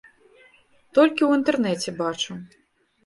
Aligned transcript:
Толькі 0.97 1.19
ў 1.25 1.31
інтэрнэце 1.41 1.89
бачыў. 2.01 2.35